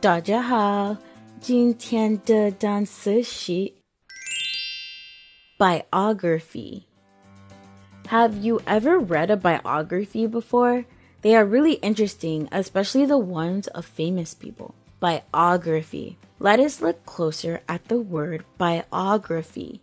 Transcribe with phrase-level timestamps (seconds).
[0.00, 0.96] 大家好，
[1.40, 3.72] 今天的单词是
[5.58, 6.82] biography.
[8.08, 10.84] Have you ever read a biography before?
[11.22, 14.74] They are really interesting, especially the ones of famous people.
[15.00, 16.16] Biography.
[16.38, 19.80] Let us look closer at the word biography.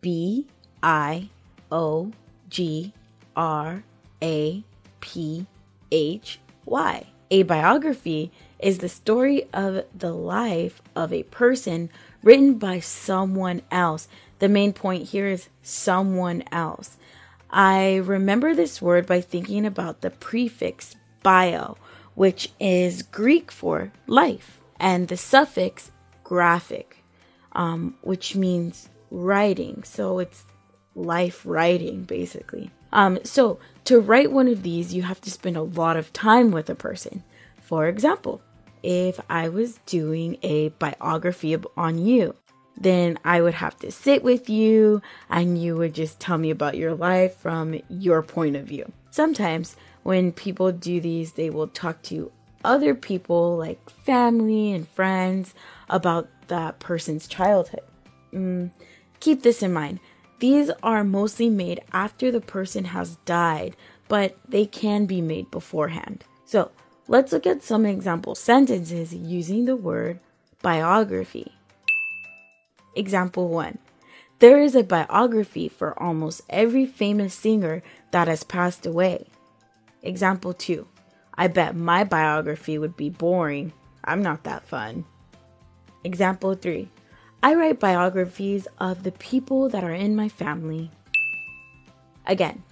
[0.00, 0.46] B
[0.82, 1.30] I
[1.70, 2.10] O
[2.50, 2.92] G
[3.34, 3.82] R
[4.20, 4.64] A
[5.00, 5.46] P
[5.90, 7.06] H Y.
[7.29, 11.89] A biography is the story of the life of a person
[12.23, 14.07] written by someone else.
[14.39, 16.97] The main point here is someone else.
[17.49, 21.77] I remember this word by thinking about the prefix bio,
[22.15, 25.91] which is Greek for life, and the suffix
[26.23, 27.03] graphic,
[27.53, 29.83] um, which means writing.
[29.83, 30.45] So it's
[30.95, 32.71] life writing, basically.
[32.91, 36.51] Um, so to write one of these, you have to spend a lot of time
[36.51, 37.23] with a person.
[37.61, 38.41] For example,
[38.83, 42.35] if I was doing a biography on you,
[42.79, 46.77] then I would have to sit with you and you would just tell me about
[46.77, 48.91] your life from your point of view.
[49.09, 52.31] Sometimes when people do these, they will talk to
[52.63, 55.53] other people like family and friends
[55.89, 57.83] about that person's childhood.
[58.33, 58.71] Mm,
[59.19, 59.99] keep this in mind.
[60.39, 63.75] These are mostly made after the person has died,
[64.07, 66.23] but they can be made beforehand.
[66.45, 66.71] So
[67.07, 70.19] let's look at some example sentences using the word
[70.61, 71.53] biography.
[72.95, 73.79] Example 1.
[74.39, 77.81] There is a biography for almost every famous singer
[78.11, 79.25] that has passed away.
[80.03, 80.87] Example 2.
[81.33, 83.73] I bet my biography would be boring.
[84.03, 85.05] I'm not that fun.
[86.03, 86.89] Example 3.
[87.40, 90.90] I write biographies of the people that are in my family.
[92.24, 92.62] Again,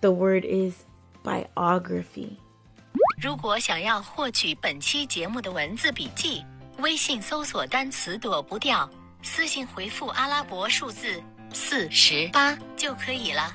[0.00, 0.84] the word is
[1.24, 2.36] biography.
[3.20, 6.44] 如果想要获取本期节目的文字笔记，
[6.78, 8.88] 微信搜索单词“躲不掉”，
[9.22, 11.22] 私信回复阿拉伯数字
[11.52, 13.54] 四十八就可以了。